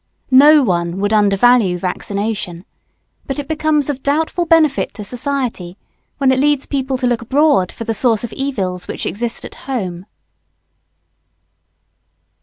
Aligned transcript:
No 0.33 0.63
one 0.63 0.97
would 0.99 1.13
undervalue 1.13 1.77
vaccination; 1.77 2.65
but 3.27 3.37
it 3.37 3.47
becomes 3.47 3.87
of 3.87 4.01
doubtful 4.01 4.47
benefit 4.47 4.95
to 4.95 5.03
society 5.03 5.77
when 6.17 6.31
it 6.31 6.39
leads 6.39 6.65
people 6.65 6.97
to 6.97 7.05
look 7.05 7.21
abroad 7.21 7.71
for 7.71 7.83
the 7.83 7.93
source 7.93 8.23
of 8.23 8.33
evils 8.33 8.87
which 8.87 9.05
exist 9.05 9.45
at 9.45 9.53
home. 9.69 10.07